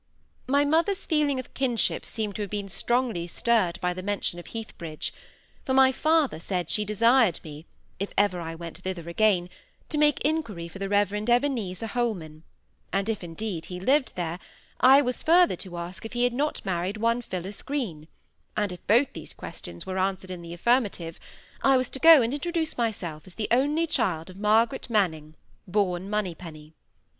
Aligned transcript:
My 0.47 0.65
mother's 0.65 1.05
feeling 1.05 1.37
of 1.39 1.53
kinship 1.53 2.07
seemed 2.07 2.35
to 2.37 2.41
have 2.41 2.49
been 2.49 2.69
strongly 2.69 3.27
stirred 3.27 3.79
by 3.81 3.93
the 3.93 4.01
mention 4.01 4.39
of 4.39 4.47
Heathbridge; 4.47 5.13
for 5.63 5.75
my 5.75 5.91
father 5.91 6.39
said 6.39 6.71
she 6.71 6.83
desired 6.83 7.39
me, 7.43 7.67
if 7.99 8.11
ever 8.17 8.41
I 8.41 8.55
went 8.55 8.79
thither 8.79 9.07
again, 9.07 9.47
to 9.89 9.99
make 9.99 10.19
inquiry 10.21 10.67
for 10.67 10.79
the 10.79 10.89
Reverend 10.89 11.29
Ebenezer 11.29 11.85
Holman; 11.85 12.41
and 12.91 13.09
if 13.09 13.23
indeed 13.23 13.65
he 13.65 13.79
lived 13.79 14.13
there, 14.15 14.39
I 14.79 15.03
was 15.03 15.21
further 15.21 15.55
to 15.57 15.77
ask 15.77 16.03
if 16.03 16.13
he 16.13 16.23
had 16.23 16.33
not 16.33 16.65
married 16.65 16.97
one 16.97 17.21
Phillis 17.21 17.61
Green; 17.61 18.07
and 18.57 18.71
if 18.71 18.87
both 18.87 19.13
these 19.13 19.35
questions 19.35 19.85
were 19.85 19.99
answered 19.99 20.31
in 20.31 20.41
the 20.41 20.51
affirmative, 20.53 21.19
I 21.61 21.77
was 21.77 21.91
to 21.91 21.99
go 21.99 22.23
and 22.23 22.33
introduce 22.33 22.75
myself 22.75 23.27
as 23.27 23.35
the 23.35 23.49
only 23.51 23.85
child 23.85 24.31
of 24.31 24.39
Margaret 24.39 24.89
Manning, 24.89 25.35
born 25.67 26.09
Moneypenny. 26.09 26.73